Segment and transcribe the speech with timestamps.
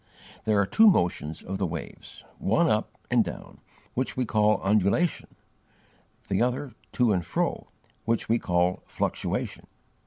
[0.45, 3.59] There are two motions of the waves one up and down,
[3.93, 5.35] which we call undulation,
[6.27, 7.67] the other to and fro,
[8.05, 9.67] which we call fluctuation.